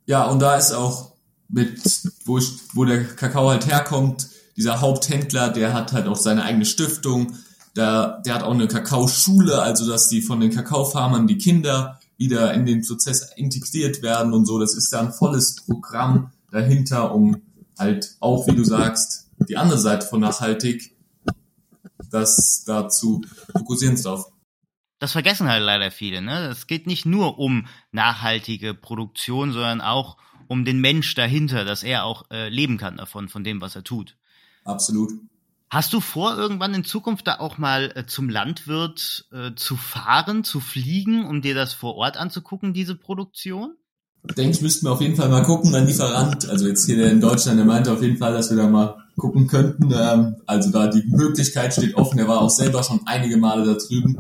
[0.07, 1.15] Ja, und da ist auch
[1.49, 1.81] mit,
[2.25, 6.65] wo, ich, wo der Kakao halt herkommt, dieser Haupthändler, der hat halt auch seine eigene
[6.65, 7.37] Stiftung,
[7.77, 12.55] der, der hat auch eine Kakaoschule, also dass die von den Kakaofarmern die Kinder wieder
[12.55, 14.59] in den Prozess integriert werden und so.
[14.59, 17.43] Das ist da ein volles Programm dahinter, um
[17.79, 20.97] halt auch, wie du sagst, die andere Seite von nachhaltig,
[22.11, 24.31] das dazu fokussieren drauf.
[25.01, 26.23] Das vergessen halt leider viele.
[26.23, 26.47] Ne?
[26.47, 32.05] Es geht nicht nur um nachhaltige Produktion, sondern auch um den Mensch dahinter, dass er
[32.05, 34.17] auch äh, leben kann davon, von dem, was er tut.
[34.65, 35.13] Absolut.
[35.71, 40.45] Hast du vor, irgendwann in Zukunft da auch mal äh, zum Landwirt äh, zu fahren,
[40.45, 43.75] zu fliegen, um dir das vor Ort anzugucken, diese Produktion?
[44.27, 47.11] Ich denke, ich müssten wir auf jeden Fall mal gucken, mein Lieferant, also jetzt hier
[47.11, 49.93] in Deutschland, der meinte auf jeden Fall, dass wir da mal gucken könnten.
[49.93, 53.75] Ähm, also da die Möglichkeit steht offen, er war auch selber schon einige Male da
[53.75, 54.19] drüben.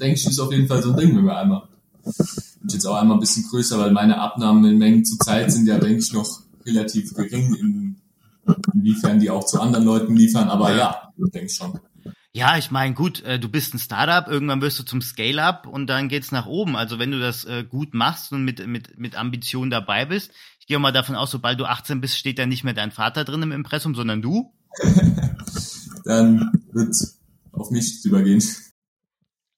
[0.00, 1.62] Denke ich, ist auf jeden Fall so ein Ding, wenn wir einmal.
[2.04, 5.66] Und jetzt auch einmal ein bisschen größer, weil meine Abnahmen in Mengen zur Zeit sind
[5.66, 7.89] ja, denke ich, noch relativ gering in
[8.80, 11.78] inwiefern die auch zu anderen Leuten liefern, aber ja, ich denke schon.
[12.32, 15.88] Ja, ich meine, gut, äh, du bist ein Startup, irgendwann wirst du zum Scale-up und
[15.88, 16.76] dann geht's nach oben.
[16.76, 20.68] Also wenn du das äh, gut machst und mit, mit, mit Ambition dabei bist, ich
[20.68, 23.42] gehe mal davon aus, sobald du 18 bist, steht da nicht mehr dein Vater drin
[23.42, 24.52] im Impressum, sondern du.
[26.04, 26.94] dann wird
[27.50, 28.42] auf mich übergehen.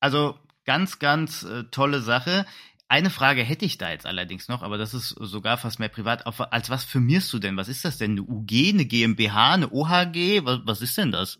[0.00, 2.46] Also ganz, ganz äh, tolle Sache.
[2.92, 6.26] Eine Frage hätte ich da jetzt allerdings noch, aber das ist sogar fast mehr privat.
[6.26, 7.56] Als was firmierst du denn?
[7.56, 8.10] Was ist das denn?
[8.10, 10.44] Eine UG, eine GmbH, eine OHG?
[10.44, 11.38] Was, was ist denn das?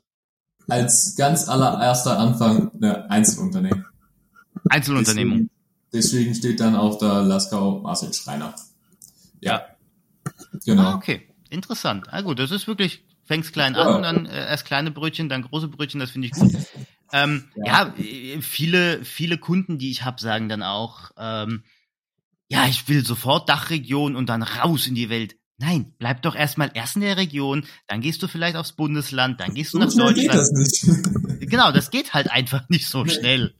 [0.66, 3.84] Als ganz allererster Anfang eine Einzelunternehmen.
[4.70, 5.50] Einzelunternehmung.
[5.92, 8.54] Deswegen, deswegen steht dann auf der Laskau Marcel Schreiner.
[9.42, 9.66] Ja.
[10.64, 10.82] Genau.
[10.84, 11.28] Ah, okay.
[11.50, 12.06] Interessant.
[12.10, 13.82] Ah, gut, das ist wirklich, fängst klein ja.
[13.82, 16.50] an und dann äh, erst kleine Brötchen, dann große Brötchen, das finde ich gut.
[17.12, 17.94] Ähm, ja.
[17.94, 18.40] ja.
[18.40, 21.62] viele, viele Kunden, die ich habe, sagen dann auch, ähm,
[22.48, 25.36] ja, ich will sofort Dachregion und dann raus in die Welt.
[25.58, 29.54] Nein, bleib doch erstmal erst in der Region, dann gehst du vielleicht aufs Bundesland, dann
[29.54, 30.16] gehst du so nach Deutschland.
[30.16, 31.50] Geht das nicht.
[31.50, 33.54] genau, das geht halt einfach nicht so schnell.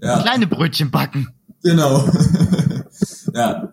[0.00, 0.22] Ja.
[0.22, 1.28] Kleine Brötchen backen.
[1.62, 2.06] Genau.
[3.34, 3.72] ja.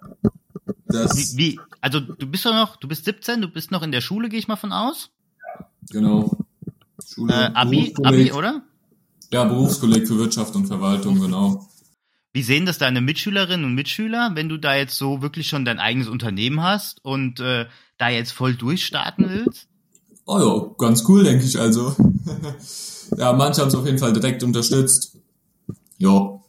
[0.88, 3.91] Das wie, wie, also du bist doch noch, du bist 17, du bist noch in
[3.91, 5.12] der Schule, gehe ich mal von aus.
[5.89, 6.40] Genau.
[7.07, 7.33] Schule.
[7.33, 8.63] Äh, Abi, Abi, oder?
[9.31, 11.67] Ja, Berufskolleg für Wirtschaft und Verwaltung, genau.
[12.33, 15.79] Wie sehen das deine Mitschülerinnen und Mitschüler, wenn du da jetzt so wirklich schon dein
[15.79, 17.65] eigenes Unternehmen hast und äh,
[17.97, 19.67] da jetzt voll durchstarten willst?
[20.25, 21.93] Oh ja, ganz cool, denke ich also.
[23.17, 25.17] ja, manche haben es auf jeden Fall direkt unterstützt.
[25.97, 26.39] Ja,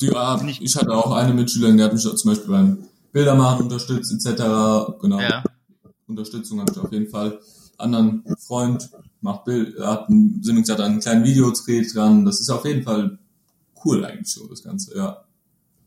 [0.00, 2.78] die, ja, ich hatte auch eine Mitschülerin, die hat mich zum Beispiel beim
[3.12, 4.42] Bildermachen unterstützt, etc.
[5.00, 5.20] Genau.
[5.20, 5.44] Ja.
[6.06, 7.40] Unterstützung habe ich auf jeden Fall.
[7.78, 8.90] Anderen Freund
[9.22, 12.24] macht Bild, hat einen Simmings hat einen kleinen Videodreh dran.
[12.24, 13.18] Das ist auf jeden Fall
[13.84, 15.24] cool eigentlich so, das Ganze, ja.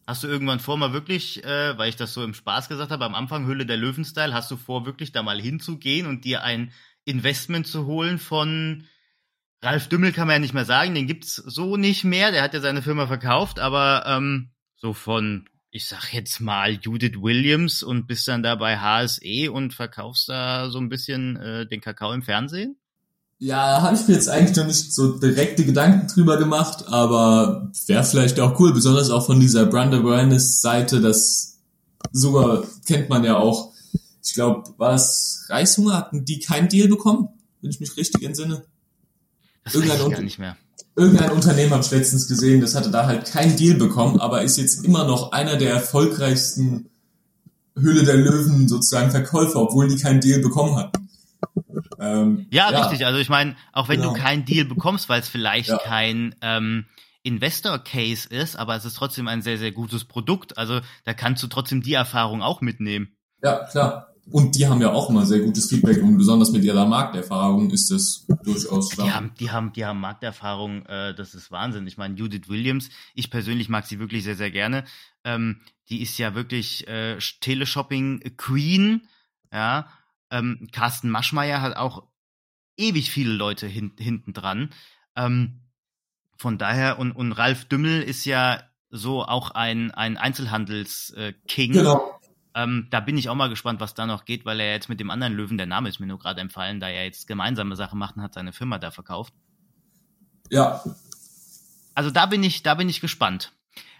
[0.07, 3.05] Hast du irgendwann vor, mal wirklich, äh, weil ich das so im Spaß gesagt habe,
[3.05, 6.71] am Anfang Hülle der Löwenstyle, hast du vor, wirklich da mal hinzugehen und dir ein
[7.05, 8.85] Investment zu holen von
[9.63, 12.31] Ralf Dümmel kann man ja nicht mehr sagen, den gibt's so nicht mehr.
[12.31, 17.19] Der hat ja seine Firma verkauft, aber ähm, so von, ich sag jetzt mal Judith
[17.19, 21.81] Williams und bist dann da bei HSE und verkaufst da so ein bisschen äh, den
[21.81, 22.77] Kakao im Fernsehen?
[23.37, 28.03] Ja, habe ich mir jetzt eigentlich noch nicht so direkte Gedanken drüber gemacht, aber wäre
[28.03, 31.57] vielleicht auch cool, besonders auch von dieser Brand Awareness Seite, das
[32.11, 33.71] sogar kennt man ja auch.
[34.23, 37.27] Ich glaube, war das Reishunger, hatten die keinen Deal bekommen,
[37.61, 38.63] wenn ich mich richtig entsinne?
[39.65, 40.57] Das irgendein, ich gar nicht mehr.
[40.95, 44.57] Irgendein Unternehmen habe ich letztens gesehen, das hatte da halt keinen Deal bekommen, aber ist
[44.57, 46.89] jetzt immer noch einer der erfolgreichsten
[47.77, 51.04] Höhle der Löwen sozusagen Verkäufer, obwohl die keinen Deal bekommen hatten.
[52.05, 53.05] Ähm, ja, ja, richtig.
[53.05, 54.13] Also ich meine, auch wenn genau.
[54.13, 55.77] du keinen Deal bekommst, weil es vielleicht ja.
[55.77, 56.85] kein ähm,
[57.23, 60.57] Investor Case ist, aber es ist trotzdem ein sehr, sehr gutes Produkt.
[60.57, 63.15] Also da kannst du trotzdem die Erfahrung auch mitnehmen.
[63.41, 64.15] Ja, klar.
[64.31, 67.91] Und die haben ja auch immer sehr gutes Feedback und besonders mit ihrer Markterfahrung ist
[67.91, 69.07] das durchaus stark.
[69.07, 71.85] Die haben, die haben, die haben Markterfahrung, äh, das ist Wahnsinn.
[71.85, 74.83] Ich meine, Judith Williams, ich persönlich mag sie wirklich sehr, sehr gerne.
[75.23, 79.07] Ähm, die ist ja wirklich äh, Teleshopping Queen,
[79.53, 79.87] ja.
[80.31, 82.03] Ähm, Carsten Maschmeyer hat auch
[82.77, 84.71] ewig viele Leute hin, hinten dran.
[85.15, 85.61] Ähm,
[86.37, 91.71] von daher, und, und Ralf Dümmel ist ja so auch ein, ein Einzelhandels-King.
[91.71, 92.19] Äh, genau.
[92.53, 94.99] Ähm, da bin ich auch mal gespannt, was da noch geht, weil er jetzt mit
[94.99, 97.99] dem anderen Löwen, der Name ist mir nur gerade empfallen, da er jetzt gemeinsame Sachen
[97.99, 99.33] macht und hat seine Firma da verkauft.
[100.49, 100.83] Ja.
[101.95, 103.51] Also da bin ich, da bin ich gespannt.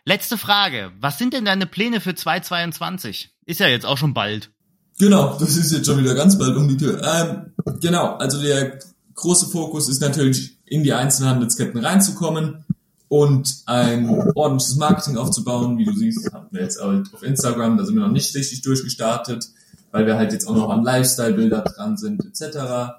[0.06, 0.94] Letzte Frage.
[1.00, 3.36] Was sind denn deine Pläne für 2022?
[3.46, 4.52] Ist ja jetzt auch schon bald.
[4.98, 7.02] Genau, das ist jetzt schon wieder ganz bald um die Tür.
[7.04, 8.80] Ähm, genau, also der
[9.14, 12.64] große Fokus ist natürlich in die Einzelhandelsketten reinzukommen
[13.10, 15.78] und ein ordentliches Marketing aufzubauen.
[15.78, 18.62] Wie du siehst, haben wir jetzt halt auf Instagram, da sind wir noch nicht richtig
[18.62, 19.50] durchgestartet,
[19.92, 22.96] weil wir halt jetzt auch noch an Lifestyle-Bilder dran sind, etc.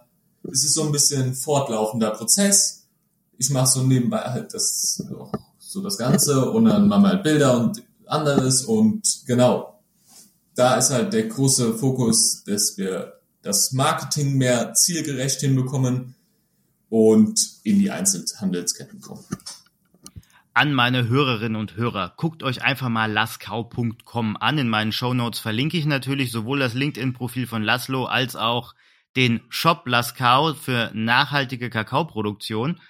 [0.52, 2.84] Es ist so ein bisschen fortlaufender Prozess.
[3.38, 5.02] Ich mache so nebenbei halt das
[5.58, 9.75] so das Ganze und dann machen wir halt Bilder und anderes und genau.
[10.56, 16.16] Da ist halt der große Fokus, dass wir das Marketing mehr zielgerecht hinbekommen
[16.88, 19.24] und in die Einzelhandelsketten kommen
[20.56, 22.14] an meine Hörerinnen und Hörer.
[22.16, 24.56] Guckt euch einfach mal laskau.com an.
[24.56, 28.74] In meinen Show Notes verlinke ich natürlich sowohl das LinkedIn-Profil von Laszlo als auch
[29.16, 32.80] den Shop Laskau für nachhaltige Kakaoproduktion,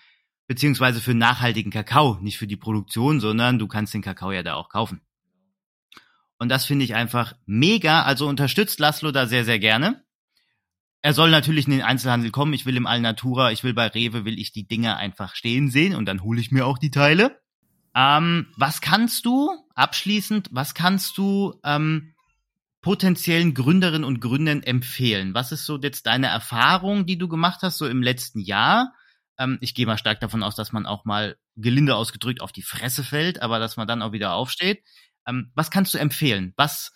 [0.47, 4.55] beziehungsweise für nachhaltigen Kakao, nicht für die Produktion, sondern du kannst den Kakao ja da
[4.55, 5.01] auch kaufen.
[6.39, 8.03] Und das finde ich einfach mega.
[8.03, 10.05] Also unterstützt Laszlo da sehr, sehr gerne.
[11.03, 12.53] Er soll natürlich in den Einzelhandel kommen.
[12.53, 15.95] Ich will im Alnatura, ich will bei Rewe, will ich die Dinge einfach stehen sehen
[15.95, 17.41] und dann hole ich mir auch die Teile.
[17.95, 22.13] Ähm, was kannst du, abschließend, was kannst du ähm,
[22.83, 25.33] potenziellen Gründerinnen und Gründern empfehlen?
[25.33, 28.93] Was ist so jetzt deine Erfahrung, die du gemacht hast, so im letzten Jahr?
[29.39, 32.63] Ähm, ich gehe mal stark davon aus, dass man auch mal gelinde ausgedrückt auf die
[32.63, 34.83] Fresse fällt, aber dass man dann auch wieder aufsteht.
[35.27, 36.53] Ähm, was kannst du empfehlen?
[36.57, 36.93] Was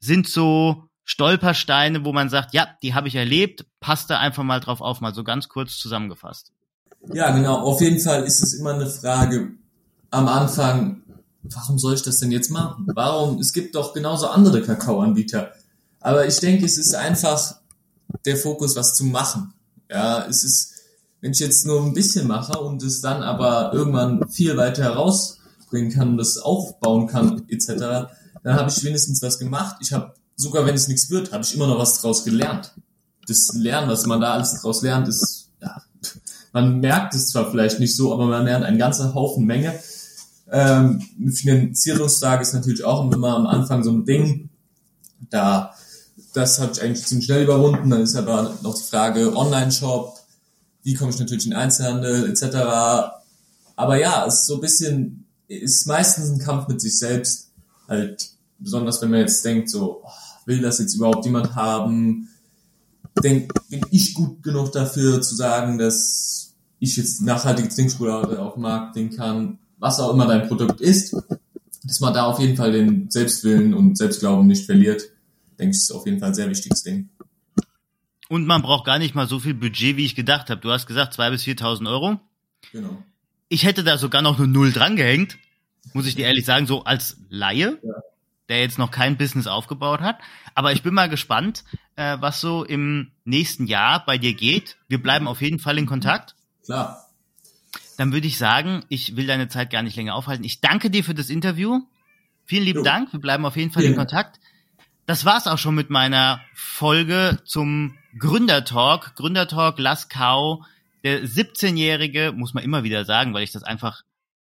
[0.00, 4.58] sind so Stolpersteine, wo man sagt, ja, die habe ich erlebt, passt da einfach mal
[4.58, 6.52] drauf auf, mal so ganz kurz zusammengefasst.
[7.12, 7.60] Ja, genau.
[7.60, 9.52] Auf jeden Fall ist es immer eine Frage,
[10.10, 11.02] am Anfang,
[11.44, 12.88] warum soll ich das denn jetzt machen?
[12.92, 13.38] Warum?
[13.38, 15.52] Es gibt doch genauso andere Kakaoanbieter.
[16.00, 17.54] Aber ich denke, es ist einfach
[18.24, 19.54] der Fokus, was zu machen.
[19.88, 20.74] Ja, es ist,
[21.20, 24.90] wenn ich jetzt nur ein bisschen mache und es dann aber irgendwann viel weiter
[25.66, 28.08] herausbringen kann und das aufbauen kann, etc.,
[28.42, 29.76] dann habe ich wenigstens was gemacht.
[29.80, 32.74] Ich habe, sogar wenn es nichts wird, habe ich immer noch was draus gelernt.
[33.26, 35.82] Das Lernen, was man da alles draus lernt, ist, ja,
[36.52, 39.74] man merkt es zwar vielleicht nicht so, aber man lernt einen ganzen Haufen Menge.
[40.52, 41.02] Ähm,
[41.32, 44.48] Finanzierungslage ist natürlich auch immer am Anfang so ein Ding.
[45.28, 45.74] Da,
[46.32, 47.90] das habe ich eigentlich ziemlich schnell überwunden.
[47.90, 50.16] Dann ist aber noch die Frage Online-Shop,
[50.84, 53.10] wie komme ich natürlich in den Einzelhandel etc.
[53.74, 57.50] Aber ja, es ist so ein bisschen, ist meistens ein Kampf mit sich selbst.
[57.88, 60.10] Halt, besonders wenn man jetzt denkt, so, oh,
[60.46, 62.28] will das jetzt überhaupt jemand haben?
[63.22, 68.62] Denk, bin ich gut genug dafür zu sagen, dass ich jetzt nachhaltige Trinkspule auf dem
[68.62, 69.58] Markt den kann?
[69.78, 71.14] was auch immer dein Produkt ist,
[71.84, 75.02] dass man da auf jeden Fall den Selbstwillen und Selbstglauben nicht verliert,
[75.58, 77.08] denke ich, ist auf jeden Fall ein sehr wichtiges Ding.
[78.28, 80.60] Und man braucht gar nicht mal so viel Budget, wie ich gedacht habe.
[80.60, 82.20] Du hast gesagt 2.000 bis 4.000 Euro.
[82.72, 83.02] Genau.
[83.48, 85.38] Ich hätte da sogar noch eine Null dran gehängt,
[85.92, 87.94] muss ich dir ehrlich sagen, so als Laie, ja.
[88.48, 90.18] der jetzt noch kein Business aufgebaut hat.
[90.54, 91.64] Aber ich bin mal gespannt,
[91.96, 94.76] äh, was so im nächsten Jahr bei dir geht.
[94.88, 96.34] Wir bleiben auf jeden Fall in Kontakt.
[96.64, 97.06] Klar
[97.96, 100.44] dann würde ich sagen, ich will deine Zeit gar nicht länger aufhalten.
[100.44, 101.80] Ich danke dir für das Interview.
[102.44, 102.84] Vielen lieben jo.
[102.84, 103.12] Dank.
[103.12, 103.90] Wir bleiben auf jeden Fall ja.
[103.90, 104.38] in Kontakt.
[105.06, 109.14] Das war's auch schon mit meiner Folge zum Gründertalk.
[109.16, 110.64] Gründertalk Laskau,
[111.06, 114.02] der 17-jährige, muss man immer wieder sagen, weil ich das einfach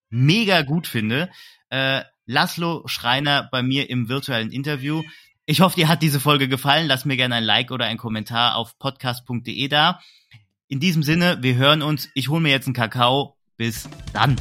[0.09, 1.29] mega gut finde,
[1.69, 5.01] äh, Laszlo Schreiner bei mir im virtuellen Interview.
[5.45, 6.87] Ich hoffe, dir hat diese Folge gefallen.
[6.87, 10.01] Lass mir gerne ein Like oder ein Kommentar auf podcast.de da.
[10.67, 12.09] In diesem Sinne, wir hören uns.
[12.13, 13.37] Ich hole mir jetzt einen Kakao.
[13.55, 14.35] Bis dann.